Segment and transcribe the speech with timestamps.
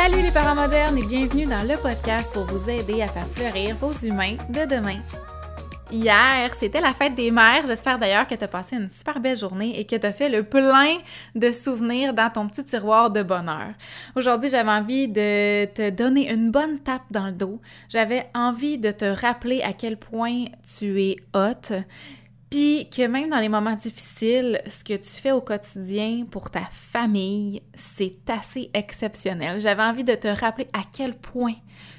[0.00, 3.76] Salut les parents modernes et bienvenue dans le podcast pour vous aider à faire fleurir
[3.78, 5.00] vos humains de demain.
[5.90, 7.66] Hier, c'était la fête des mères.
[7.66, 10.28] J'espère d'ailleurs que tu as passé une super belle journée et que tu as fait
[10.28, 10.98] le plein
[11.34, 13.74] de souvenirs dans ton petit tiroir de bonheur.
[14.14, 17.60] Aujourd'hui, j'avais envie de te donner une bonne tape dans le dos.
[17.88, 20.44] J'avais envie de te rappeler à quel point
[20.78, 21.74] tu es hot
[22.50, 26.66] puis que même dans les moments difficiles, ce que tu fais au quotidien pour ta
[26.72, 29.60] famille, c'est assez exceptionnel.
[29.60, 31.54] J'avais envie de te rappeler à quel point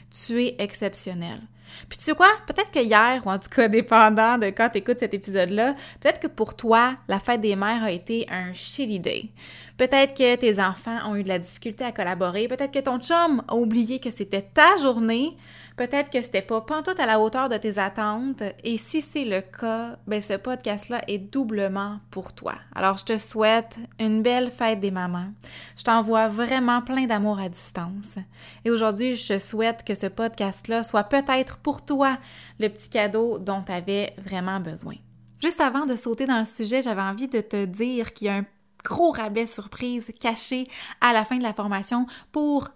[0.09, 1.39] tu es exceptionnel.
[1.88, 2.30] Puis tu sais quoi?
[2.48, 6.20] Peut-être que hier, ou en tout cas dépendant de quand tu écoutes cet épisode-là, peut-être
[6.20, 9.30] que pour toi, la fête des mères a été un shitty day.
[9.78, 12.50] Peut-être que tes enfants ont eu de la difficulté à collaborer.
[12.50, 15.38] Peut-être que ton chum a oublié que c'était ta journée.
[15.80, 19.40] Peut-être que c'était pas pantoute à la hauteur de tes attentes et si c'est le
[19.40, 22.56] cas, ben ce podcast-là est doublement pour toi.
[22.75, 25.30] Alors je te souhaite une belle fête des mamans.
[25.78, 28.17] Je t'envoie vraiment plein d'amour à distance.
[28.66, 32.18] Et aujourd'hui, je te souhaite que ce podcast-là soit peut-être pour toi
[32.60, 34.96] le petit cadeau dont tu avais vraiment besoin.
[35.42, 38.36] Juste avant de sauter dans le sujet, j'avais envie de te dire qu'il y a
[38.36, 38.46] un
[38.84, 40.68] gros rabais surprise caché
[41.02, 42.70] à la fin de la formation pour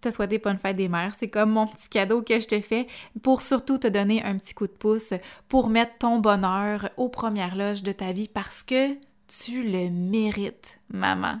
[0.00, 1.14] te souhaiter bonne fête des mères.
[1.16, 2.86] C'est comme mon petit cadeau que je te fais
[3.22, 5.12] pour surtout te donner un petit coup de pouce
[5.48, 8.94] pour mettre ton bonheur aux premières loges de ta vie parce que
[9.28, 11.40] tu le mérites, maman.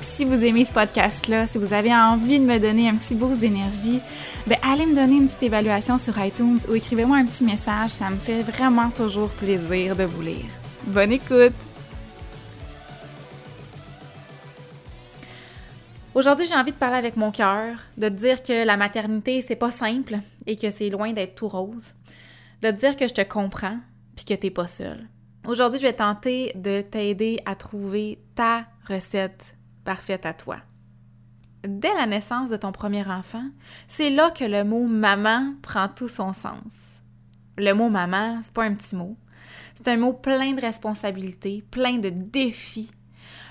[0.00, 3.40] si vous aimez ce podcast-là, si vous avez envie de me donner un petit boost
[3.40, 4.00] d'énergie,
[4.46, 7.90] ben allez me donner une petite évaluation sur iTunes ou écrivez-moi un petit message.
[7.90, 10.46] Ça me fait vraiment toujours plaisir de vous lire.
[10.86, 11.54] Bonne écoute!
[16.14, 19.56] Aujourd'hui, j'ai envie de parler avec mon cœur, de te dire que la maternité, c'est
[19.56, 21.94] pas simple et que c'est loin d'être tout rose.
[22.62, 23.78] De te dire que je te comprends
[24.16, 25.06] puis que t'es pas seule.
[25.46, 29.54] Aujourd'hui, je vais tenter de t'aider à trouver ta recette
[29.84, 30.58] parfaite à toi.
[31.66, 33.44] Dès la naissance de ton premier enfant,
[33.88, 37.02] c'est là que le mot maman prend tout son sens.
[37.56, 39.16] Le mot maman, c'est pas un petit mot.
[39.74, 42.92] C'est un mot plein de responsabilités, plein de défis.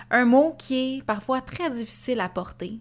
[0.09, 2.79] Un mot qui est parfois très difficile à porter.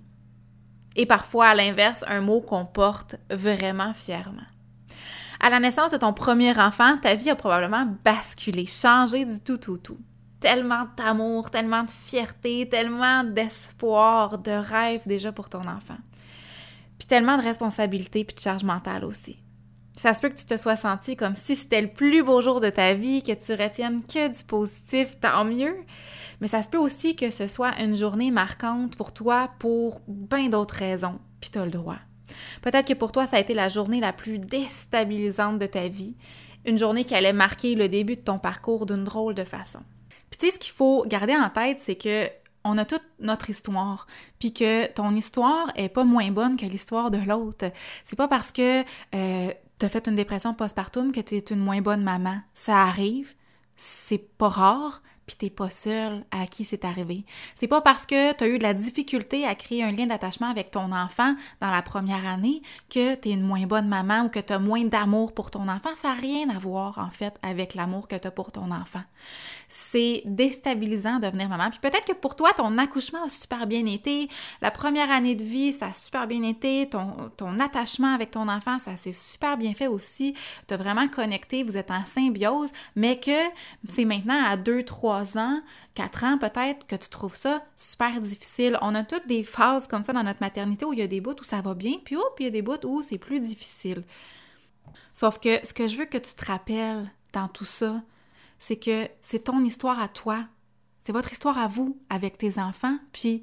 [0.94, 4.46] Et parfois, à l'inverse, un mot qu'on porte vraiment fièrement.
[5.40, 9.58] À la naissance de ton premier enfant, ta vie a probablement basculé, changé du tout,
[9.58, 9.98] tout, tout
[10.40, 15.98] tellement d'amour, tellement de fierté, tellement d'espoir, de rêve déjà pour ton enfant.
[16.98, 19.38] Puis tellement de responsabilité puis de charge mentale aussi.
[19.96, 22.60] Ça se peut que tu te sois senti comme si c'était le plus beau jour
[22.60, 25.76] de ta vie, que tu retiennes que du positif, tant mieux.
[26.40, 30.50] Mais ça se peut aussi que ce soit une journée marquante pour toi pour bien
[30.50, 31.98] d'autres raisons, puis tu le droit.
[32.60, 36.14] Peut-être que pour toi, ça a été la journée la plus déstabilisante de ta vie,
[36.66, 39.80] une journée qui allait marquer le début de ton parcours d'une drôle de façon.
[40.30, 42.28] Puis tu sais, ce qu'il faut garder en tête, c'est que
[42.64, 44.08] on a toute notre histoire,
[44.40, 47.70] puis que ton histoire est pas moins bonne que l'histoire de l'autre.
[48.02, 48.82] C'est pas parce que
[49.14, 52.40] euh, t'as fait une dépression postpartum que t'es une moins bonne maman.
[52.54, 53.34] Ça arrive,
[53.76, 57.24] c'est pas rare, puis t'es pas seul à qui c'est arrivé.
[57.54, 60.48] C'est pas parce que tu as eu de la difficulté à créer un lien d'attachement
[60.48, 64.28] avec ton enfant dans la première année que tu es une moins bonne maman ou
[64.28, 65.90] que tu as moins d'amour pour ton enfant.
[65.96, 69.02] Ça n'a rien à voir, en fait, avec l'amour que tu as pour ton enfant.
[69.68, 71.70] C'est déstabilisant de devenir maman.
[71.70, 74.28] Puis peut-être que pour toi, ton accouchement a super bien été,
[74.62, 78.48] la première année de vie, ça a super bien été, ton, ton attachement avec ton
[78.48, 80.34] enfant, ça s'est super bien fait aussi.
[80.68, 83.36] Tu as vraiment connecté, vous êtes en symbiose, mais que
[83.88, 85.62] c'est maintenant à deux, trois 3 ans,
[85.94, 88.78] 4 ans peut-être, que tu trouves ça super difficile.
[88.82, 91.22] On a toutes des phases comme ça dans notre maternité où il y a des
[91.22, 93.40] bouts où ça va bien, puis hop, il y a des bouts où c'est plus
[93.40, 94.04] difficile.
[95.14, 98.02] Sauf que ce que je veux que tu te rappelles dans tout ça,
[98.58, 100.44] c'est que c'est ton histoire à toi.
[100.98, 103.42] C'est votre histoire à vous avec tes enfants, puis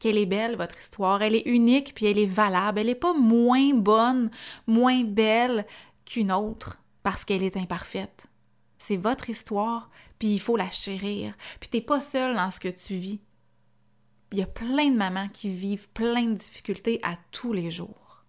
[0.00, 1.22] qu'elle est belle, votre histoire.
[1.22, 2.80] Elle est unique, puis elle est valable.
[2.80, 4.30] Elle n'est pas moins bonne,
[4.66, 5.64] moins belle
[6.04, 8.26] qu'une autre parce qu'elle est imparfaite.
[8.86, 9.88] C'est votre histoire,
[10.18, 11.32] puis il faut la chérir.
[11.58, 13.18] Puis t'es pas seule dans ce que tu vis.
[14.30, 18.26] Il y a plein de mamans qui vivent plein de difficultés à tous les jours.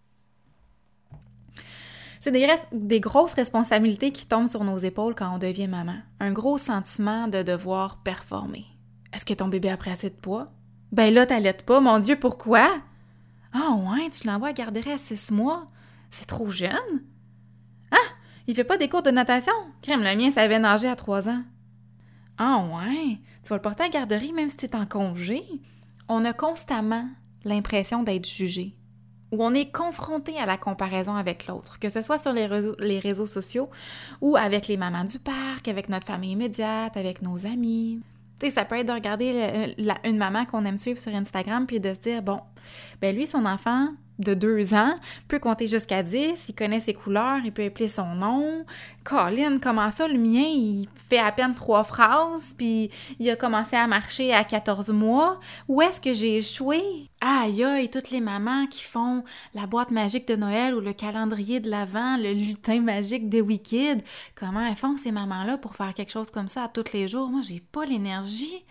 [2.22, 2.31] C'est
[2.72, 5.98] des, grosses responsabilités qui tombent sur nos épaules quand on devient maman.
[6.22, 8.66] Un gros sentiment de devoir performer.
[9.12, 10.46] Est-ce que ton bébé a pris assez de poids?
[10.94, 12.69] Ben là, t'allaites pas, mon Dieu, pourquoi?
[13.52, 15.68] Ah ouais, tu l'envoies à garderie à six mois?
[16.12, 17.04] C'est trop jeune?
[18.47, 19.53] Il fait pas des cours de natation?
[19.81, 21.42] Crème, le mien savait nager à trois ans.
[22.38, 23.18] Ah ouais?
[23.44, 25.44] Tu vas le porter à garderie même si tu es en congé?
[26.07, 27.07] On a constamment
[27.44, 28.75] l'impression d'être jugé.
[29.31, 32.45] Ou on est confronté à la comparaison avec l'autre, que ce soit sur les
[33.00, 33.69] réseaux, sociaux
[34.21, 38.01] ou avec les mamans du parc, avec notre famille immédiate, avec nos amis.
[38.39, 41.80] Tu sais, ça peut être de regarder une maman qu'on aime suivre sur Instagram puis
[41.80, 42.42] de se dire, bon,
[43.01, 43.89] ben lui, son enfant,
[44.19, 44.95] de deux ans,
[45.27, 48.65] peut compter jusqu'à 10, il connaît ses couleurs, il peut appeler son nom.
[49.03, 52.89] Colin, comment ça, le mien, il fait à peine trois phrases, puis
[53.19, 55.39] il a commencé à marcher à 14 mois.
[55.67, 56.81] Où est-ce que j'ai échoué?
[57.21, 59.23] Aïe aïe, toutes les mamans qui font
[59.53, 64.01] la boîte magique de Noël ou le calendrier de l'Avent, le lutin magique de Wicked,
[64.35, 67.29] comment elles font ces mamans-là pour faire quelque chose comme ça à tous les jours?
[67.29, 68.63] Moi, j'ai pas l'énergie.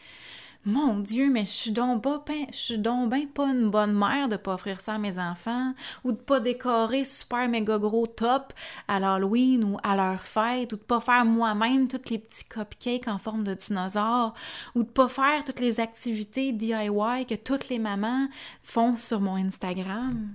[0.66, 4.30] Mon Dieu, mais je suis donc pas, je suis donc ben pas une bonne mère
[4.30, 5.74] de pas offrir ça à mes enfants
[6.04, 8.54] ou de pas décorer super méga gros top
[8.88, 13.08] à l'Halloween ou à leur fête ou de pas faire moi-même tous les petits cupcakes
[13.08, 14.32] en forme de dinosaure
[14.74, 18.28] ou de pas faire toutes les activités DIY que toutes les mamans
[18.62, 20.34] font sur mon Instagram.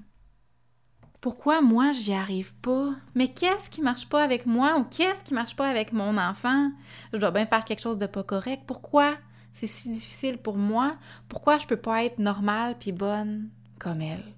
[1.21, 2.91] Pourquoi moi j'y arrive pas?
[3.15, 6.69] Mais qu'est-ce qui marche pas avec moi ou qu'est-ce qui marche pas avec mon enfant?
[7.13, 8.61] Je dois bien faire quelque chose de pas correct.
[8.67, 9.15] Pourquoi?
[9.53, 10.97] C'est si difficile pour moi,
[11.27, 13.49] pourquoi je peux pas être normale puis bonne
[13.79, 14.33] comme elle?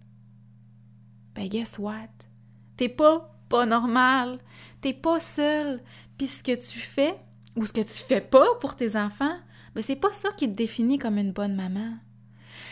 [1.36, 2.10] Ben guess what?
[2.78, 4.40] T'es pas pas normal,
[4.80, 5.82] t'es pas seule,
[6.18, 7.16] puis ce que tu fais
[7.58, 9.38] ou ce que tu fais pas pour tes enfants,
[9.76, 11.98] ben c'est pas ça qui te définit comme une bonne maman.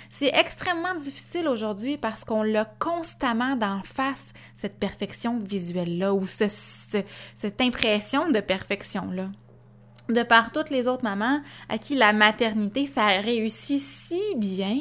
[0.10, 7.62] C'est extrêmement difficile aujourd'hui parce qu'on l'a constamment d'en face, cette perfection visuelle-là, ou cette
[7.62, 9.30] impression de perfection-là
[10.14, 14.78] de par toutes les autres mamans à qui la maternité, ça réussit si bien.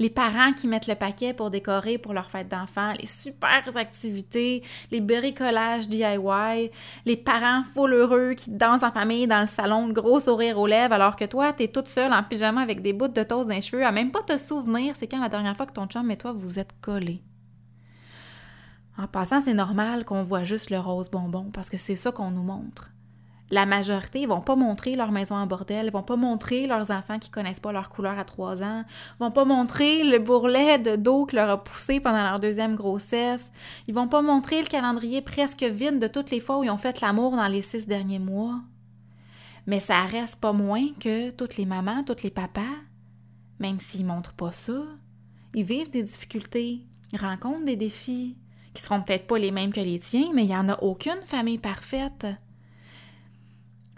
[0.00, 4.62] Les parents qui mettent le paquet pour décorer pour leur fête d'enfants, les super activités,
[4.92, 6.70] les bricolages DIY,
[7.04, 10.94] les parents full heureux qui dansent en famille dans le salon, gros sourire aux lèvres,
[10.94, 13.60] alors que toi, t'es toute seule en pyjama avec des bouts de toast dans les
[13.60, 16.16] cheveux, à même pas te souvenir c'est quand la dernière fois que ton chum et
[16.16, 17.22] toi vous êtes collés.
[18.96, 22.30] En passant, c'est normal qu'on voit juste le rose bonbon parce que c'est ça qu'on
[22.30, 22.90] nous montre
[23.50, 27.30] la majorité vont pas montrer leur maison en bordel, vont pas montrer leurs enfants qui
[27.30, 28.84] connaissent pas leur couleur à trois ans,
[29.20, 33.50] vont pas montrer le bourrelet de dos que leur a poussé pendant leur deuxième grossesse,
[33.86, 36.78] ils vont pas montrer le calendrier presque vide de toutes les fois où ils ont
[36.78, 38.60] fait l'amour dans les six derniers mois.
[39.66, 42.62] Mais ça reste pas moins que toutes les mamans, tous les papas,
[43.58, 44.82] même s'ils montrent pas ça,
[45.54, 48.36] ils vivent des difficultés, ils rencontrent des défis,
[48.74, 51.20] qui seront peut-être pas les mêmes que les tiens, mais il y en a aucune
[51.24, 52.26] famille parfaite.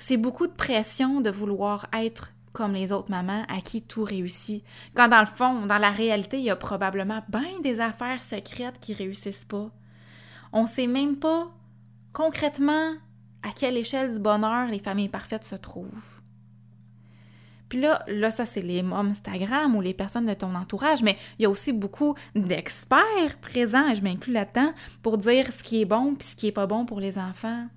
[0.01, 4.65] C'est beaucoup de pression de vouloir être comme les autres mamans à qui tout réussit.
[4.97, 8.81] Quand dans le fond, dans la réalité, il y a probablement bien des affaires secrètes
[8.81, 9.71] qui réussissent pas.
[10.53, 11.49] On sait même pas
[12.13, 12.95] concrètement
[13.43, 16.21] à quelle échelle du bonheur les familles parfaites se trouvent.
[17.69, 21.17] Puis là, là, ça, c'est les moms Instagram ou les personnes de ton entourage, mais
[21.39, 25.81] il y a aussi beaucoup d'experts présents, et je m'inclus là-dedans, pour dire ce qui
[25.81, 27.69] est bon puis ce qui est pas bon pour les enfants.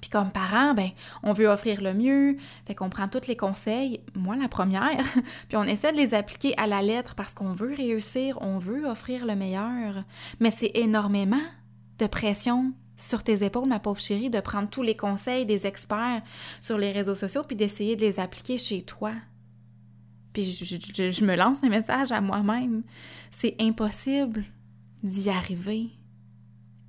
[0.00, 0.90] Puis comme parent, ben,
[1.22, 2.36] on veut offrir le mieux,
[2.66, 5.04] fait qu'on prend tous les conseils, moi la première,
[5.48, 8.84] puis on essaie de les appliquer à la lettre parce qu'on veut réussir, on veut
[8.86, 10.04] offrir le meilleur.
[10.40, 11.42] Mais c'est énormément
[11.98, 16.22] de pression sur tes épaules, ma pauvre chérie, de prendre tous les conseils des experts
[16.60, 19.12] sur les réseaux sociaux puis d'essayer de les appliquer chez toi.
[20.32, 22.82] Puis je, je me lance un message à moi-même.
[23.30, 24.44] C'est impossible
[25.02, 25.88] d'y arriver.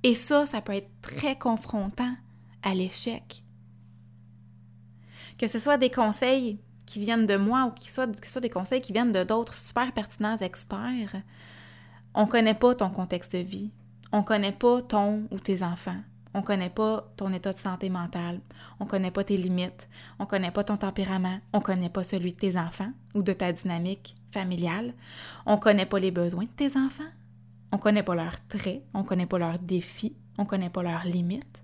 [0.02, 2.14] Et ça, ça peut être très confrontant
[2.62, 3.42] à l'échec.
[5.38, 8.80] Que ce soit des conseils qui viennent de moi ou que ce soit, des conseils
[8.80, 11.22] qui viennent de d'autres super pertinents experts,
[12.14, 13.70] on ne connaît pas ton contexte de vie.
[14.10, 16.00] On ne connaît pas ton ou tes enfants.
[16.34, 18.40] On connaît pas ton état de santé mentale,
[18.80, 19.88] on connaît pas tes limites,
[20.18, 23.50] on connaît pas ton tempérament, on connaît pas celui de tes enfants ou de ta
[23.50, 24.92] dynamique familiale,
[25.46, 27.10] on connaît pas les besoins de tes enfants,
[27.72, 31.62] on connaît pas leurs traits, on connaît pas leurs défis, on connaît pas leurs limites.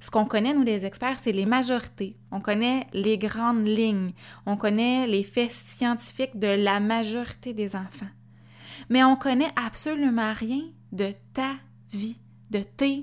[0.00, 2.16] Ce qu'on connaît, nous les experts, c'est les majorités.
[2.30, 4.12] On connaît les grandes lignes.
[4.44, 8.06] On connaît les faits scientifiques de la majorité des enfants.
[8.88, 10.62] Mais on connaît absolument rien
[10.92, 11.54] de ta
[11.92, 12.18] vie,
[12.50, 13.02] de tes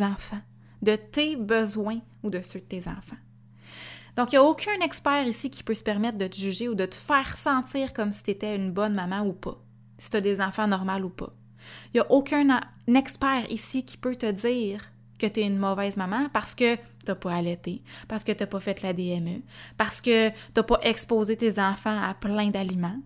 [0.00, 0.40] enfants,
[0.82, 3.16] de tes besoins ou de ceux de tes enfants.
[4.16, 6.74] Donc, il n'y a aucun expert ici qui peut se permettre de te juger ou
[6.74, 9.62] de te faire sentir comme si tu étais une bonne maman ou pas,
[9.98, 11.32] si tu as des enfants normaux ou pas.
[11.86, 14.89] Il n'y a aucun expert ici qui peut te dire
[15.20, 18.42] que tu es une mauvaise maman parce que tu n'as pas allaité, parce que tu
[18.42, 19.42] n'as pas fait la DME,
[19.76, 22.98] parce que tu n'as pas exposé tes enfants à plein d'aliments.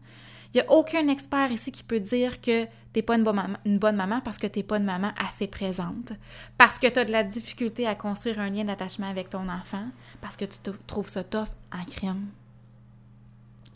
[0.54, 3.96] Il n'y a aucun expert ici qui peut dire que tu n'es pas une bonne,
[3.96, 6.12] maman, parce que tu n'es pas une maman assez présente,
[6.56, 9.86] parce que tu as de la difficulté à construire un lien d'attachement avec ton enfant,
[10.20, 12.28] parce que tu trouves ça tough en crime.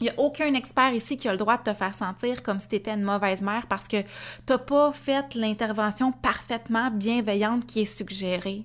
[0.00, 2.60] Il n'y a aucun expert ici qui a le droit de te faire sentir comme
[2.60, 4.06] si tu étais une mauvaise mère parce que tu
[4.48, 8.64] n'as pas fait l'intervention parfaitement bienveillante qui est suggérée.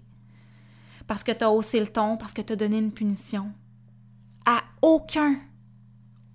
[1.07, 3.51] Parce que tu as haussé le ton, parce que tu as donné une punition.
[4.45, 5.39] À aucun,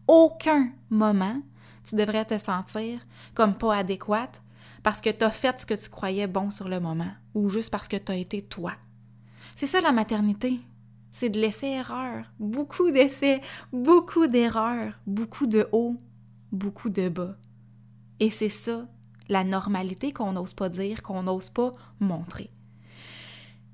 [0.09, 1.41] aucun moment,
[1.85, 3.01] tu devrais te sentir
[3.35, 4.43] comme pas adéquate
[4.83, 7.71] parce que tu as fait ce que tu croyais bon sur le moment ou juste
[7.71, 8.73] parce que tu as été toi.
[9.55, 10.61] C'est ça la maternité
[11.19, 12.25] c'est de laisser erreur.
[12.39, 13.41] Beaucoup d'essais,
[13.73, 15.97] beaucoup d'erreurs, beaucoup de hauts,
[16.53, 17.37] beaucoup de bas.
[18.21, 18.87] Et c'est ça,
[19.29, 22.51] la normalité qu'on n'ose pas dire, qu'on n'ose pas montrer.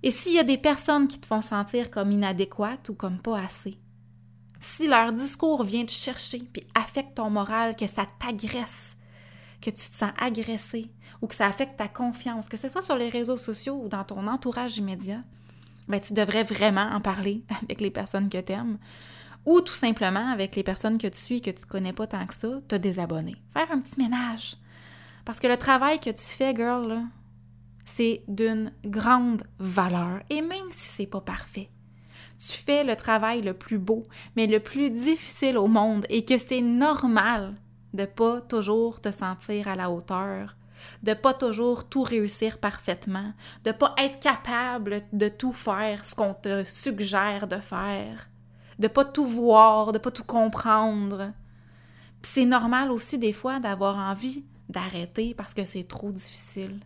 [0.03, 3.41] Et s'il y a des personnes qui te font sentir comme inadéquate ou comme pas
[3.41, 3.79] assez,
[4.61, 8.97] si leur discours vient te chercher puis affecte ton moral, que ça t'agresse,
[9.61, 12.97] que tu te sens agressé ou que ça affecte ta confiance, que ce soit sur
[12.97, 15.21] les réseaux sociaux ou dans ton entourage immédiat,
[15.89, 18.79] ben, tu devrais vraiment en parler avec les personnes que tu aimes.
[19.47, 22.27] Ou tout simplement avec les personnes que tu suis que tu ne connais pas tant
[22.27, 23.37] que ça, te désabonner.
[23.53, 24.57] Faire un petit ménage.
[25.25, 27.03] Parce que le travail que tu fais, girl,
[27.85, 30.21] c'est d'une grande valeur.
[30.31, 31.69] Et même si c'est pas parfait,
[32.39, 34.03] tu fais le travail le plus beau,
[34.37, 37.55] mais le plus difficile au monde et que c'est normal
[37.93, 40.57] de pas toujours te sentir à la hauteur
[41.03, 43.33] de pas toujours tout réussir parfaitement,
[43.65, 48.29] de pas être capable de tout faire ce qu'on te suggère de faire,
[48.79, 51.33] de pas tout voir, de pas tout comprendre.
[52.23, 56.81] c'est normal aussi des fois d'avoir envie d'arrêter parce que c'est trop difficile.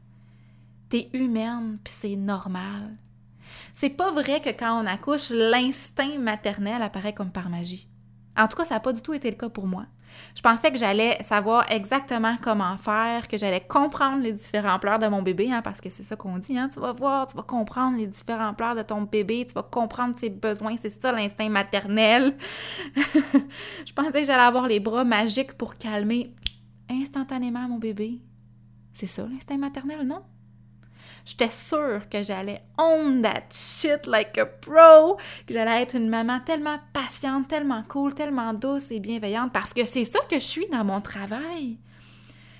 [0.88, 2.96] T'es humaine, puis c'est normal.
[3.72, 7.88] C'est pas vrai que quand on accouche, l'instinct maternel apparaît comme par magie.
[8.38, 9.84] En tout cas, ça n'a pas du tout été le cas pour moi.
[10.34, 15.06] Je pensais que j'allais savoir exactement comment faire, que j'allais comprendre les différents pleurs de
[15.08, 17.42] mon bébé, hein, parce que c'est ça qu'on dit, hein, tu vas voir, tu vas
[17.42, 21.48] comprendre les différents pleurs de ton bébé, tu vas comprendre ses besoins, c'est ça l'instinct
[21.48, 22.36] maternel.
[22.94, 26.34] je pensais que j'allais avoir les bras magiques pour calmer
[26.88, 28.20] instantanément mon bébé.
[28.92, 30.22] C'est ça l'instinct maternel, non?
[31.28, 36.40] J'étais sûre que j'allais own that shit like a pro, que j'allais être une maman
[36.40, 40.66] tellement patiente, tellement cool, tellement douce et bienveillante parce que c'est ça que je suis
[40.68, 41.76] dans mon travail.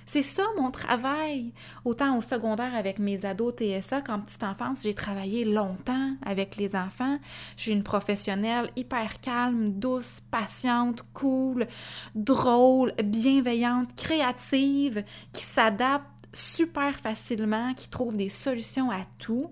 [0.05, 1.51] C'est ça mon travail.
[1.83, 6.75] Autant au secondaire avec mes ados TSA qu'en petite enfance, j'ai travaillé longtemps avec les
[6.75, 7.17] enfants.
[7.57, 11.65] Je suis une professionnelle hyper calme, douce, patiente, cool,
[12.13, 19.51] drôle, bienveillante, créative, qui s'adapte super facilement, qui trouve des solutions à tout.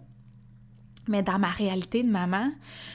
[1.07, 2.49] Mais dans ma réalité de maman,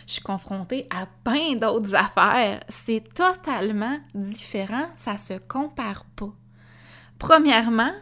[0.06, 2.60] je suis confrontée à plein d'autres affaires.
[2.68, 6.32] C'est totalement différent, ça se compare pas.
[7.18, 7.92] Premièrement,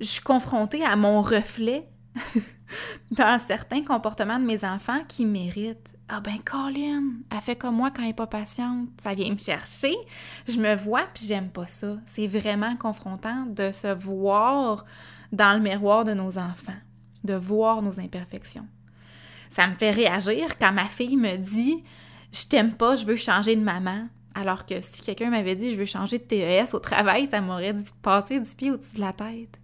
[0.00, 1.88] je suis confrontée à mon reflet
[3.10, 5.93] dans certains comportements de mes enfants qui méritent.
[6.08, 8.88] Ah ben Colin, elle fait comme moi quand elle n'est pas patiente.
[9.02, 9.94] Ça vient me chercher.
[10.46, 11.96] Je me vois puis j'aime pas ça.
[12.04, 14.84] C'est vraiment confrontant de se voir
[15.32, 16.76] dans le miroir de nos enfants,
[17.24, 18.66] de voir nos imperfections.
[19.48, 21.82] Ça me fait réagir quand ma fille me dit
[22.32, 24.06] Je t'aime pas, je veux changer de maman.
[24.34, 27.76] Alors que si quelqu'un m'avait dit je veux changer de TES au travail, ça m'aurait
[28.02, 29.58] passé du pied au-dessus de la tête.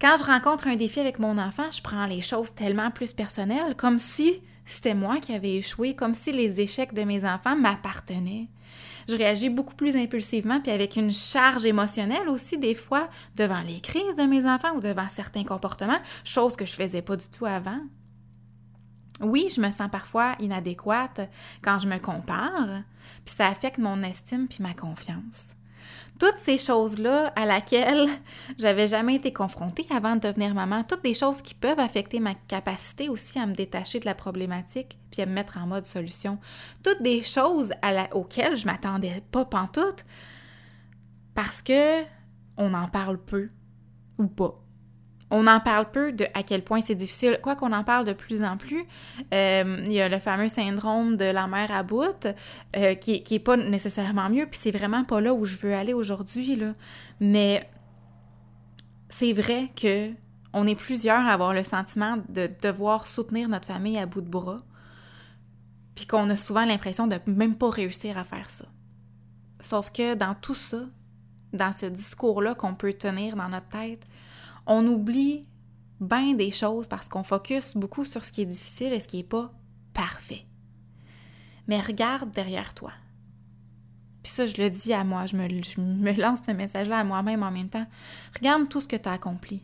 [0.00, 3.76] Quand je rencontre un défi avec mon enfant, je prends les choses tellement plus personnelles,
[3.76, 8.48] comme si c'était moi qui avais échoué, comme si les échecs de mes enfants m'appartenaient.
[9.08, 13.80] Je réagis beaucoup plus impulsivement, puis avec une charge émotionnelle aussi, des fois, devant les
[13.80, 17.44] crises de mes enfants ou devant certains comportements, chose que je faisais pas du tout
[17.44, 17.80] avant.
[19.20, 21.28] Oui, je me sens parfois inadéquate
[21.62, 22.82] quand je me compare,
[23.24, 25.54] puis ça affecte mon estime puis ma confiance.
[26.18, 28.08] Toutes ces choses-là à laquelle
[28.58, 32.34] j'avais jamais été confrontée avant de devenir maman, toutes des choses qui peuvent affecter ma
[32.34, 36.38] capacité aussi à me détacher de la problématique puis à me mettre en mode solution.
[36.82, 37.72] Toutes des choses
[38.12, 40.04] auxquelles je m'attendais pas pantoute
[41.34, 42.02] parce que
[42.56, 43.48] on en parle peu
[44.18, 44.63] ou pas.
[45.36, 48.12] On en parle peu de à quel point c'est difficile, quoi qu'on en parle de
[48.12, 48.84] plus en plus.
[49.34, 52.28] Euh, il y a le fameux syndrome de la mère à bout,
[52.76, 55.74] euh, qui, qui est pas nécessairement mieux, puis c'est vraiment pas là où je veux
[55.74, 56.72] aller aujourd'hui, là.
[57.18, 57.68] Mais
[59.10, 60.12] c'est vrai que
[60.52, 64.28] on est plusieurs à avoir le sentiment de devoir soutenir notre famille à bout de
[64.28, 64.58] bras,
[65.96, 68.66] puis qu'on a souvent l'impression de même pas réussir à faire ça.
[69.58, 70.82] Sauf que dans tout ça,
[71.52, 74.06] dans ce discours-là qu'on peut tenir dans notre tête,
[74.66, 75.42] on oublie
[76.00, 79.18] bien des choses parce qu'on focus beaucoup sur ce qui est difficile et ce qui
[79.18, 79.52] n'est pas
[79.92, 80.46] parfait.
[81.68, 82.92] Mais regarde derrière toi.
[84.22, 87.50] Puis ça, je le dis à moi, je me, lance ce message-là à moi-même en
[87.50, 87.86] même temps.
[88.34, 89.60] Regarde tout ce que tu as accompli.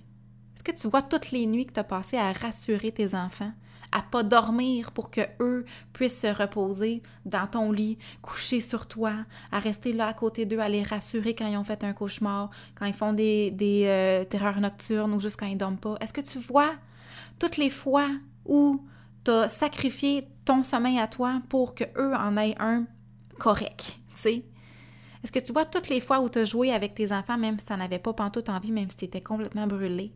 [0.55, 3.53] Est-ce que tu vois toutes les nuits que tu as passées à rassurer tes enfants,
[3.93, 9.13] à pas dormir pour que eux puissent se reposer dans ton lit, coucher sur toi,
[9.53, 12.51] à rester là à côté d'eux, à les rassurer quand ils ont fait un cauchemar,
[12.75, 15.97] quand ils font des, euh, terreurs nocturnes ou juste quand ils dorment pas.
[16.01, 16.73] Est-ce que tu vois
[17.39, 18.09] toutes les fois
[18.47, 18.85] où
[19.25, 22.85] tu as sacrifié ton sommeil à toi pour que eux en aient un
[23.39, 24.45] correct, tu sais?
[25.23, 27.59] Est-ce que tu vois toutes les fois où tu as joué avec tes enfants, même
[27.59, 30.13] si tu n'en avais pas pantoute envie, même si tu étais complètement brûlé?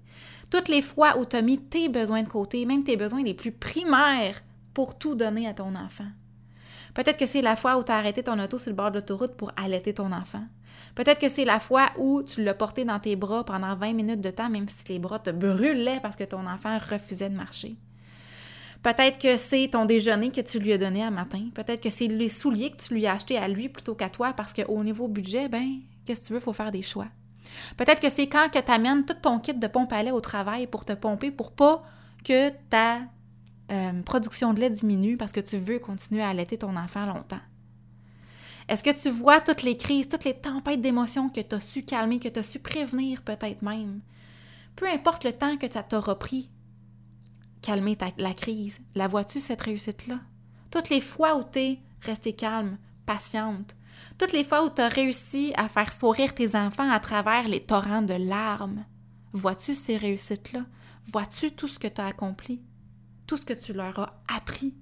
[0.51, 3.35] Toutes les fois où tu as mis tes besoins de côté, même tes besoins les
[3.35, 4.43] plus primaires,
[4.73, 6.09] pour tout donner à ton enfant?
[6.95, 8.97] Peut-être que c'est la fois où tu as arrêté ton auto sur le bord de
[8.97, 10.45] l'autoroute pour allaiter ton enfant.
[10.95, 14.21] Peut-être que c'est la fois où tu l'as porté dans tes bras pendant 20 minutes
[14.21, 17.77] de temps, même si les bras te brûlaient parce que ton enfant refusait de marcher.
[18.85, 21.49] Peut-être que c'est ton déjeuner que tu lui as donné à matin.
[21.55, 24.35] Peut-être que c'est les souliers que tu lui as achetés à lui plutôt qu'à toi
[24.35, 27.09] parce qu'au niveau budget, ben, qu'est-ce que tu veux, il faut faire des choix.
[27.79, 30.21] Peut-être que c'est quand que tu amènes tout ton kit de pompe à lait au
[30.21, 31.83] travail pour te pomper pour pas
[32.25, 33.01] que ta
[33.73, 37.41] euh, production de lait diminue parce que tu veux continuer à allaiter ton enfant longtemps.
[38.69, 41.85] Est-ce que tu vois toutes les crises, toutes les tempêtes d'émotions que tu as su
[41.85, 44.01] calmer, que tu as su prévenir peut-être même?
[44.77, 46.51] Peu importe le temps que ça t'aura pris
[47.65, 48.81] calmer la crise.
[48.95, 50.21] La vois-tu, cette réussite-là?
[50.71, 53.75] Toutes les fois où tu es restée calme, patiente,
[54.19, 58.03] toutes les fois où tu réussi à faire sourire tes enfants à travers les torrents
[58.03, 58.85] de larmes,
[59.33, 60.67] vois-tu ces réussites-là?
[61.11, 62.61] Vois-tu tout ce que tu as accompli?
[63.27, 64.75] Tout ce que tu leur as appris?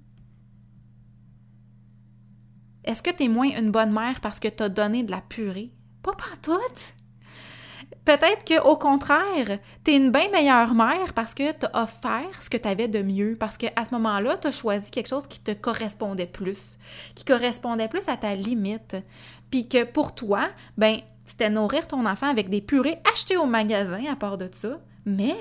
[2.83, 5.21] Est-ce que tu es moins une bonne mère parce que tu as donné de la
[5.21, 5.71] purée?
[6.01, 6.95] Pas pantoute!
[8.05, 12.49] Peut-être qu'au contraire, tu es une bien meilleure mère parce que tu as offert ce
[12.49, 15.39] que tu avais de mieux, parce qu'à ce moment-là, tu as choisi quelque chose qui
[15.39, 16.77] te correspondait plus,
[17.15, 18.97] qui correspondait plus à ta limite.
[19.49, 24.01] Puis que pour toi, ben, c'était nourrir ton enfant avec des purées achetées au magasin
[24.11, 25.35] à part de ça, mais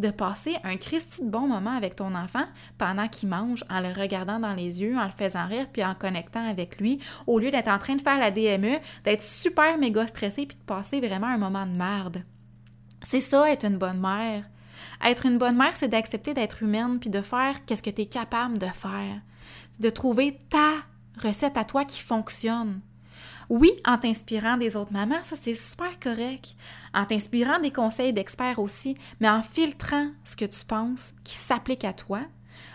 [0.00, 2.44] de passer un Christy de bon moment avec ton enfant
[2.78, 5.94] pendant qu'il mange, en le regardant dans les yeux, en le faisant rire, puis en
[5.94, 10.06] connectant avec lui, au lieu d'être en train de faire la DME, d'être super méga
[10.06, 12.22] stressé, puis de passer vraiment un moment de merde.
[13.02, 14.44] C'est ça, être une bonne mère.
[15.04, 18.06] Être une bonne mère, c'est d'accepter d'être humaine, puis de faire qu'est-ce que tu es
[18.06, 19.20] capable de faire.
[19.78, 20.74] de trouver ta
[21.22, 22.80] recette à toi qui fonctionne.
[23.50, 26.54] Oui, en t'inspirant des autres mamans, ça c'est super correct.
[26.94, 31.84] En t'inspirant des conseils d'experts aussi, mais en filtrant ce que tu penses qui s'applique
[31.84, 32.20] à toi,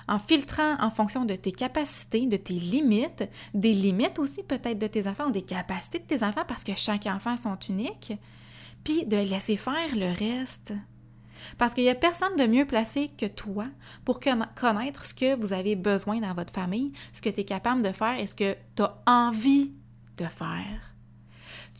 [0.09, 4.88] en filtrant en fonction de tes capacités, de tes limites, des limites aussi peut-être de
[4.88, 8.11] tes enfants ou des capacités de tes enfants parce que chaque enfant sont uniques,
[8.83, 10.73] puis de laisser faire le reste.
[11.57, 13.67] Parce qu'il n'y a personne de mieux placé que toi
[14.03, 17.81] pour connaître ce que vous avez besoin dans votre famille, ce que tu es capable
[17.81, 19.71] de faire et ce que tu as envie
[20.17, 20.93] de faire.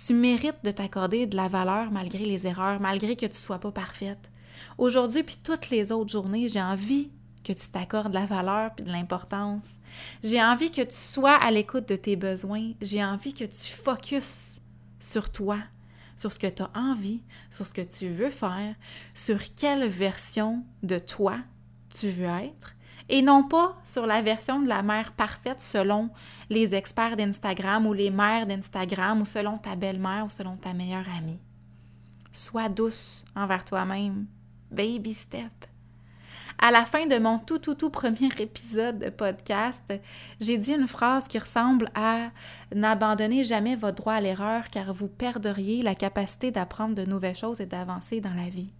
[0.06, 3.60] Tu mérites de t'accorder de la valeur malgré les erreurs, malgré que tu ne sois
[3.60, 4.30] pas parfaite.
[4.78, 7.10] Aujourd'hui, puis toutes les autres journées, j'ai envie
[7.44, 9.72] que tu t'accordes de la valeur puis de l'importance.
[10.24, 12.74] J'ai envie que tu sois à l'écoute de tes besoins.
[12.82, 14.60] J'ai envie que tu focuses
[15.00, 15.60] sur toi,
[16.18, 18.76] sur ce que tu as envie, sur ce que tu veux faire,
[19.14, 21.38] sur quelle version de toi
[21.90, 22.76] tu veux être
[23.10, 26.10] et non pas sur la version de la mère parfaite selon
[26.50, 31.06] les experts d'Instagram ou les mères d'Instagram ou selon ta belle-mère ou selon ta meilleure
[31.18, 31.40] amie.
[32.32, 34.26] Sois douce envers toi-même.
[34.72, 35.52] Baby step.
[36.58, 39.82] À la fin de mon tout, tout, tout premier épisode de podcast,
[40.40, 42.30] j'ai dit une phrase qui ressemble à
[42.74, 47.62] N'abandonnez jamais votre droit à l'erreur car vous perdriez la capacité d'apprendre de nouvelles choses
[47.62, 48.72] et d'avancer dans la vie.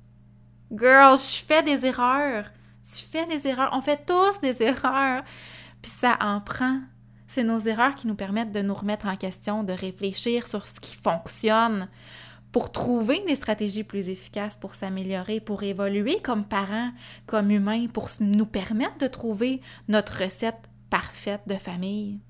[0.72, 2.46] Girl, je fais des erreurs.
[2.86, 3.72] Tu fais des erreurs.
[3.74, 5.24] On fait tous des erreurs.
[5.82, 6.80] Puis ça en prend.
[7.28, 10.80] C'est nos erreurs qui nous permettent de nous remettre en question, de réfléchir sur ce
[10.80, 11.90] qui fonctionne
[12.52, 16.92] pour trouver des stratégies plus efficaces pour s'améliorer, pour évoluer comme parents,
[17.26, 22.22] comme humains, pour nous permettre de trouver notre recette parfaite de famille.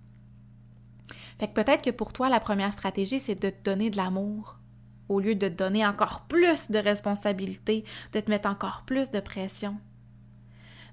[1.38, 4.58] Fait que peut-être que pour toi, la première stratégie, c'est de te donner de l'amour
[5.10, 9.20] au lieu de te donner encore plus de responsabilités, de te mettre encore plus de
[9.20, 9.78] pression.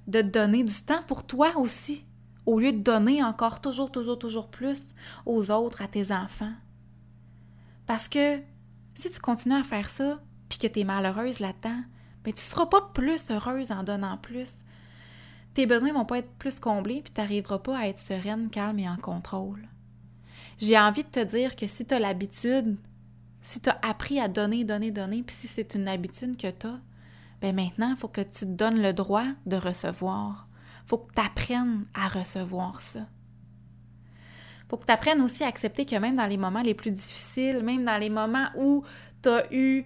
[0.07, 2.05] De te donner du temps pour toi aussi,
[2.47, 4.81] au lieu de donner encore toujours, toujours, toujours plus
[5.27, 6.53] aux autres, à tes enfants.
[7.87, 8.41] Parce que
[8.95, 11.83] si tu continues à faire ça, puis que tu es malheureuse là-dedans,
[12.25, 14.65] ben tu seras pas plus heureuse en donnant plus.
[15.55, 18.79] Tes besoins vont pas être plus comblés, puis tu n'arriveras pas à être sereine, calme
[18.79, 19.69] et en contrôle.
[20.59, 22.77] J'ai envie de te dire que si tu as l'habitude,
[23.41, 26.67] si tu as appris à donner, donner, donner, puis si c'est une habitude que tu
[26.67, 26.81] as,
[27.42, 30.46] ben maintenant, il faut que tu te donnes le droit de recevoir.
[30.85, 33.00] Il faut que tu apprennes à recevoir ça.
[33.00, 36.92] Il faut que tu apprennes aussi à accepter que même dans les moments les plus
[36.92, 38.85] difficiles, même dans les moments où
[39.22, 39.85] tu as eu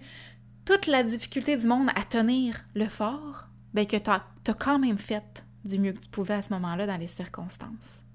[0.65, 4.77] toute la difficulté du monde à tenir le fort, ben que tu as, as quand
[4.77, 8.05] même fait du mieux que tu pouvais à ce moment-là dans les circonstances.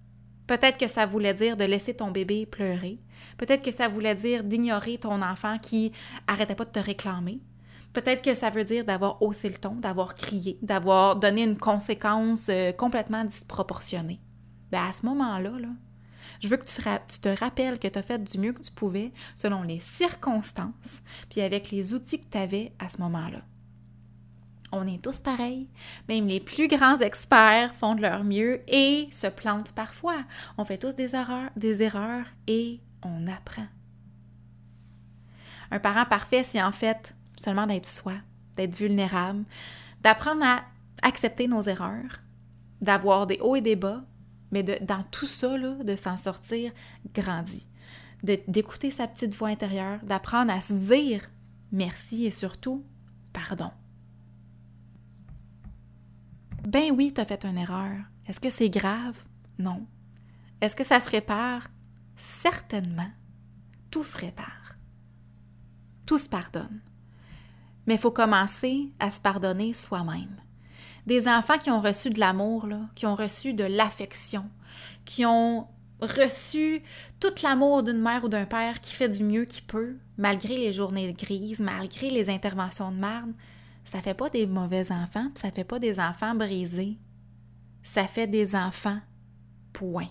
[0.46, 2.98] Peut-être que ça voulait dire de laisser ton bébé pleurer.
[3.38, 5.92] Peut-être que ça voulait dire d'ignorer ton enfant qui
[6.28, 7.40] arrêtait pas de te réclamer.
[7.92, 12.48] Peut-être que ça veut dire d'avoir haussé le ton, d'avoir crié, d'avoir donné une conséquence
[12.48, 14.20] euh, complètement disproportionnée.
[14.70, 15.68] Ben à ce moment-là, là,
[16.40, 18.72] je veux que tu, tu te rappelles que tu as fait du mieux que tu
[18.72, 23.42] pouvais selon les circonstances, puis avec les outils que tu avais à ce moment-là.
[24.74, 25.68] On est tous pareils.
[26.08, 30.24] Même les plus grands experts font de leur mieux et se plantent parfois.
[30.56, 33.66] On fait tous des erreurs, des erreurs et on apprend.
[35.70, 38.14] Un parent parfait, c'est en fait seulement d'être soi,
[38.56, 39.44] d'être vulnérable,
[40.02, 40.64] d'apprendre à
[41.02, 42.20] accepter nos erreurs,
[42.80, 44.04] d'avoir des hauts et des bas,
[44.50, 46.72] mais dans tout ça, de s'en sortir
[47.14, 47.66] grandi,
[48.22, 51.28] d'écouter sa petite voix intérieure, d'apprendre à se dire
[51.72, 52.84] merci et surtout
[53.32, 53.70] pardon.
[56.66, 57.96] Ben oui, tu as fait une erreur.
[58.26, 59.18] Est-ce que c'est grave?
[59.58, 59.84] Non.
[60.60, 61.68] Est-ce que ça se répare?
[62.16, 63.10] Certainement.
[63.90, 64.76] Tout se répare.
[66.06, 66.80] Tout se pardonne.
[67.86, 70.36] Mais il faut commencer à se pardonner soi-même.
[71.06, 74.44] Des enfants qui ont reçu de l'amour, qui ont reçu de l'affection,
[75.04, 75.66] qui ont
[76.00, 76.82] reçu
[77.20, 80.72] tout l'amour d'une mère ou d'un père qui fait du mieux qu'il peut, malgré les
[80.72, 83.34] journées grises, malgré les interventions de marne,
[83.84, 86.98] ça fait pas des mauvais enfants, ça fait pas des enfants brisés.
[87.82, 89.00] Ça fait des enfants.
[89.72, 90.06] Point.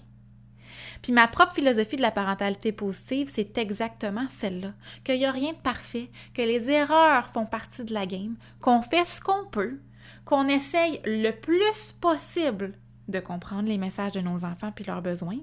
[1.02, 4.74] Puis ma propre philosophie de la parentalité positive, c'est exactement celle-là.
[5.04, 8.82] Qu'il n'y a rien de parfait, que les erreurs font partie de la game, qu'on
[8.82, 9.80] fait ce qu'on peut,
[10.26, 12.74] qu'on essaye le plus possible
[13.08, 15.40] de comprendre les messages de nos enfants puis leurs besoins,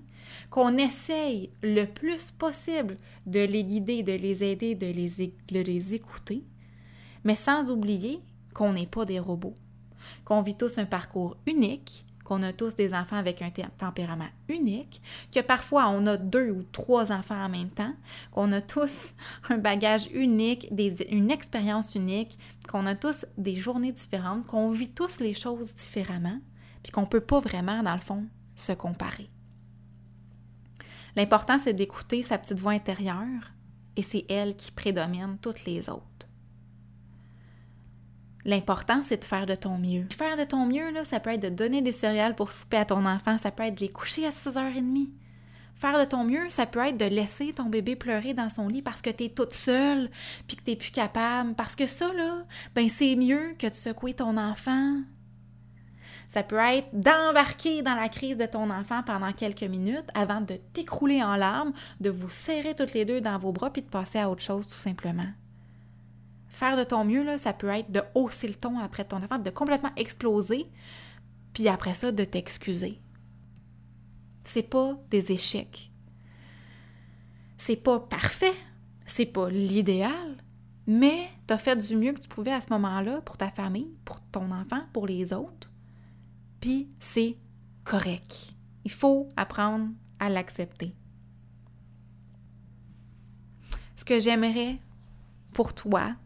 [0.51, 5.95] qu'on essaye le plus possible de les guider, de les aider, de les, de les
[5.95, 6.45] écouter,
[7.25, 8.21] mais sans oublier
[8.55, 9.55] qu'on n'est pas des robots,
[10.25, 15.01] qu'on vit tous un parcours unique, qu'on a tous des enfants avec un tempérament unique,
[15.35, 17.95] que parfois on a deux ou trois enfants en même temps,
[18.33, 19.15] qu'on a tous
[19.49, 20.69] un bagage unique,
[21.11, 22.39] une expérience unique,
[22.69, 26.39] qu'on a tous des journées différentes, qu'on vit tous les choses différemment,
[26.83, 29.31] puis qu'on ne peut pas vraiment, dans le fond, se comparer.
[31.17, 33.53] L'important, c'est d'écouter sa petite voix intérieure
[33.97, 36.08] et c'est elle qui prédomine toutes les autres.
[38.49, 40.07] L'important, c'est de faire de ton mieux.
[40.17, 42.87] Faire de ton mieux, là, ça peut être de donner des céréales pour souper à
[42.87, 45.11] ton enfant, ça peut être de les coucher à 6h30.
[45.75, 48.81] Faire de ton mieux, ça peut être de laisser ton bébé pleurer dans son lit
[48.81, 50.11] parce que tu es toute seule
[50.47, 51.57] puis que tu plus capable.
[51.57, 52.39] Parce que ça, là,
[52.75, 54.95] ben c'est mieux que de secouer ton enfant.
[56.27, 60.55] Ça peut être d'embarquer dans la crise de ton enfant pendant quelques minutes avant de
[60.73, 64.19] t'écrouler en larmes, de vous serrer toutes les deux dans vos bras puis de passer
[64.19, 65.29] à autre chose tout simplement.
[66.59, 69.39] Faire de ton mieux, là, ça peut être de hausser le ton après ton enfant,
[69.39, 70.67] de complètement exploser,
[71.53, 73.01] puis après ça, de t'excuser.
[74.43, 75.93] C'est pas des échecs.
[77.59, 78.57] C'est pas parfait,
[79.07, 80.37] c'est pas l'idéal,
[80.89, 83.95] mais tu as fait du mieux que tu pouvais à ce moment-là pour ta famille,
[84.05, 85.71] pour ton enfant, pour les autres.
[86.59, 87.37] Puis c'est
[87.85, 88.53] correct.
[88.85, 90.93] Il faut apprendre à l'accepter.
[93.95, 94.81] Ce que j'aimerais
[95.53, 96.17] pour toi,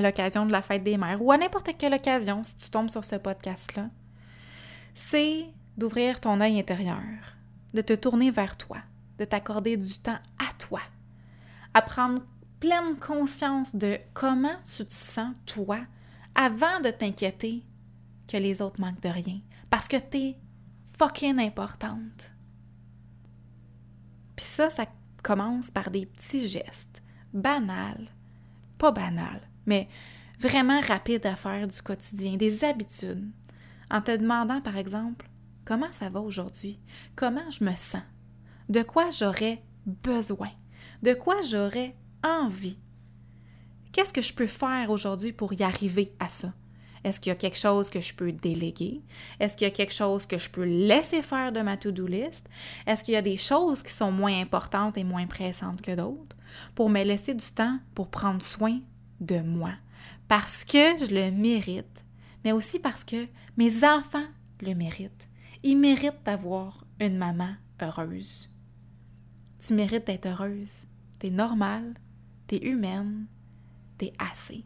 [0.00, 3.04] l'occasion de la fête des mères ou à n'importe quelle occasion si tu tombes sur
[3.04, 3.88] ce podcast-là,
[4.94, 7.36] c'est d'ouvrir ton œil intérieur,
[7.74, 8.78] de te tourner vers toi,
[9.18, 10.80] de t'accorder du temps à toi,
[11.74, 12.22] à prendre
[12.60, 15.78] pleine conscience de comment tu te sens toi
[16.34, 17.62] avant de t'inquiéter
[18.26, 20.38] que les autres manquent de rien, parce que tu es
[20.98, 22.32] fucking importante.
[24.36, 24.86] Puis ça, ça
[25.22, 28.08] commence par des petits gestes, banals,
[28.78, 29.86] pas banals, mais
[30.40, 33.30] vraiment rapides à faire du quotidien, des habitudes.
[33.90, 35.28] En te demandant, par exemple,
[35.64, 36.80] comment ça va aujourd'hui,
[37.14, 38.02] comment je me sens,
[38.68, 40.50] de quoi j'aurais besoin,
[41.02, 42.78] de quoi j'aurais envie?
[43.92, 46.52] Qu'est-ce que je peux faire aujourd'hui pour y arriver à ça?
[47.04, 49.02] Est-ce qu'il y a quelque chose que je peux déléguer?
[49.40, 52.48] Est-ce qu'il y a quelque chose que je peux laisser faire de ma to-do list?
[52.86, 56.36] Est-ce qu'il y a des choses qui sont moins importantes et moins pressantes que d'autres?
[56.74, 58.80] Pour me laisser du temps pour prendre soin
[59.20, 59.72] de moi.
[60.28, 62.04] Parce que je le mérite,
[62.44, 63.26] mais aussi parce que
[63.56, 64.26] mes enfants
[64.60, 65.28] le méritent.
[65.62, 68.50] Ils méritent d'avoir une maman heureuse.
[69.58, 70.84] Tu mérites d'être heureuse.
[71.18, 71.94] T'es normale,
[72.46, 73.26] t'es humaine,
[73.96, 74.64] t'es assez.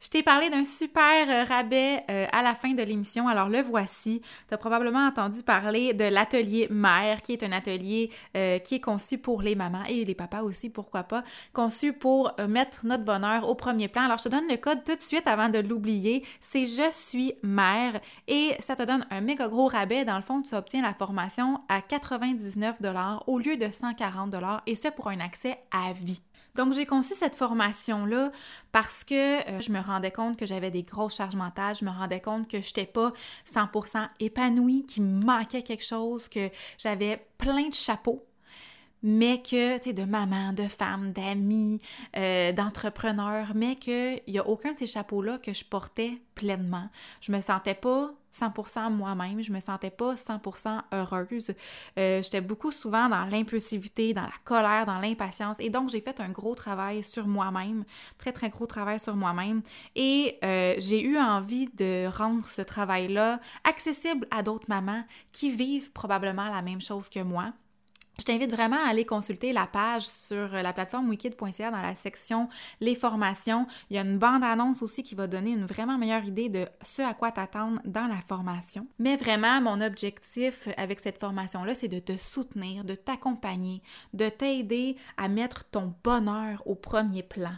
[0.00, 3.60] Je t'ai parlé d'un super euh, rabais euh, à la fin de l'émission, alors le
[3.60, 4.22] voici.
[4.46, 8.80] Tu as probablement entendu parler de l'atelier mère, qui est un atelier euh, qui est
[8.80, 13.48] conçu pour les mamans et les papas aussi, pourquoi pas, conçu pour mettre notre bonheur
[13.48, 14.02] au premier plan.
[14.02, 17.32] Alors je te donne le code tout de suite avant de l'oublier, c'est Je suis
[17.42, 20.04] mère et ça te donne un méga gros rabais.
[20.04, 22.76] Dans le fond, tu obtiens la formation à 99
[23.26, 26.20] au lieu de 140 et ce pour un accès à vie.
[26.58, 28.32] Donc, j'ai conçu cette formation-là
[28.72, 31.90] parce que euh, je me rendais compte que j'avais des grosses charges mentales, je me
[31.90, 33.12] rendais compte que je n'étais pas
[33.48, 38.24] 100% épanouie, qu'il me manquait quelque chose, que j'avais plein de chapeaux
[39.04, 41.80] mais que, tu sais, de maman, de femme, d'amis,
[42.16, 46.88] euh, d'entrepreneur, mais qu'il n'y a aucun de ces chapeaux-là que je portais pleinement.
[47.20, 51.52] Je me sentais pas 100% moi-même, je me sentais pas 100% heureuse.
[51.98, 56.20] Euh, j'étais beaucoup souvent dans l'impulsivité, dans la colère, dans l'impatience, et donc j'ai fait
[56.20, 57.84] un gros travail sur moi-même,
[58.18, 59.62] très très gros travail sur moi-même,
[59.94, 65.92] et euh, j'ai eu envie de rendre ce travail-là accessible à d'autres mamans qui vivent
[65.92, 67.52] probablement la même chose que moi
[68.18, 72.48] je t'invite vraiment à aller consulter la page sur la plateforme wikid.ca dans la section
[72.80, 73.66] Les formations.
[73.90, 77.02] Il y a une bande-annonce aussi qui va donner une vraiment meilleure idée de ce
[77.02, 78.86] à quoi t'attendre dans la formation.
[78.98, 83.82] Mais vraiment, mon objectif avec cette formation-là, c'est de te soutenir, de t'accompagner,
[84.14, 87.54] de t'aider à mettre ton bonheur au premier plan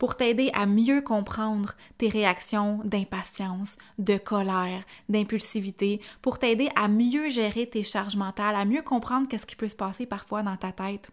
[0.00, 7.28] pour t'aider à mieux comprendre tes réactions d'impatience, de colère, d'impulsivité, pour t'aider à mieux
[7.28, 10.72] gérer tes charges mentales, à mieux comprendre qu'est-ce qui peut se passer parfois dans ta
[10.72, 11.10] tête.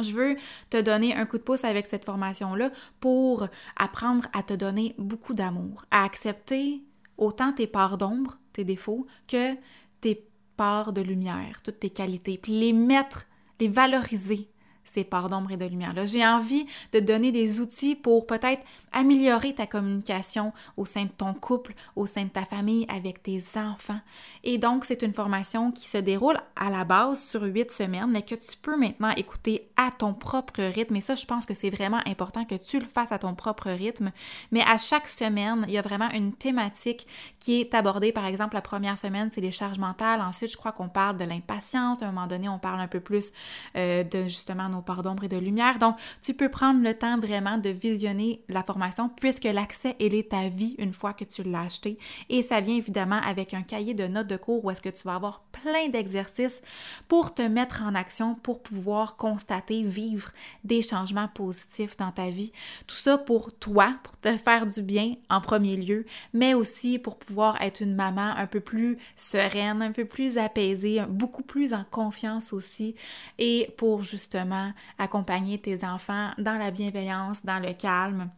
[0.00, 0.34] Je veux
[0.68, 5.32] te donner un coup de pouce avec cette formation-là pour apprendre à te donner beaucoup
[5.32, 6.82] d'amour, à accepter
[7.18, 9.54] autant tes parts d'ombre, tes défauts, que
[10.00, 10.26] tes
[10.56, 13.26] parts de lumière, toutes tes qualités, puis les mettre,
[13.60, 14.50] les valoriser
[14.92, 16.06] ces parts d'ombre et de lumière-là.
[16.06, 21.34] J'ai envie de donner des outils pour peut-être améliorer ta communication au sein de ton
[21.34, 24.00] couple, au sein de ta famille, avec tes enfants.
[24.44, 28.22] Et donc, c'est une formation qui se déroule à la base sur huit semaines, mais
[28.22, 30.96] que tu peux maintenant écouter à ton propre rythme.
[30.96, 33.70] Et ça, je pense que c'est vraiment important que tu le fasses à ton propre
[33.70, 34.10] rythme.
[34.52, 37.06] Mais à chaque semaine, il y a vraiment une thématique
[37.38, 38.12] qui est abordée.
[38.12, 40.20] Par exemple, la première semaine, c'est les charges mentales.
[40.20, 42.02] Ensuite, je crois qu'on parle de l'impatience.
[42.02, 43.32] À un moment donné, on parle un peu plus
[43.76, 45.78] euh, de justement nos parts d'ombre et de lumière.
[45.78, 50.30] Donc, tu peux prendre le temps vraiment de visionner la formation puisque l'accès, il est
[50.30, 51.98] ta vie une fois que tu l'as acheté.
[52.28, 55.04] Et ça vient évidemment avec un cahier de notes de cours où est-ce que tu
[55.04, 56.62] vas avoir plein d'exercices
[57.08, 60.30] pour te mettre en action, pour pouvoir constater, vivre
[60.64, 62.52] des changements positifs dans ta vie.
[62.86, 67.18] Tout ça pour toi, pour te faire du bien en premier lieu, mais aussi pour
[67.18, 71.84] pouvoir être une maman un peu plus sereine, un peu plus apaisée, beaucoup plus en
[71.90, 72.94] confiance aussi,
[73.38, 74.67] et pour justement
[74.98, 78.30] accompagner tes enfants dans la bienveillance, dans le calme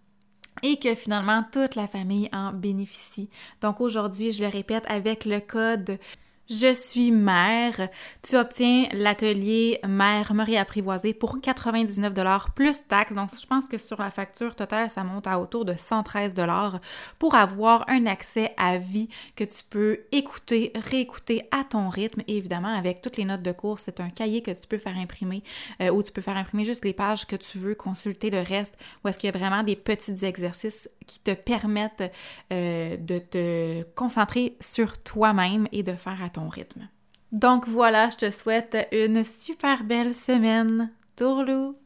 [0.62, 3.30] et que finalement toute la famille en bénéficie.
[3.60, 5.98] Donc aujourd'hui, je le répète avec le code
[6.50, 7.88] je suis mère.
[8.22, 13.14] Tu obtiens l'atelier mère Marie apprivoisée pour 99 dollars plus taxes.
[13.14, 16.80] Donc, je pense que sur la facture totale, ça monte à autour de 113 dollars
[17.20, 22.22] pour avoir un accès à vie que tu peux écouter, réécouter à ton rythme.
[22.26, 25.44] Évidemment, avec toutes les notes de cours, c'est un cahier que tu peux faire imprimer
[25.80, 28.76] euh, ou tu peux faire imprimer juste les pages que tu veux, consulter le reste,
[29.04, 32.12] ou est-ce qu'il y a vraiment des petits exercices qui te permettent
[32.52, 36.88] euh, de te concentrer sur toi-même et de faire à rythme.
[37.32, 40.90] Donc voilà, je te souhaite une super belle semaine.
[41.16, 41.76] Tourlou!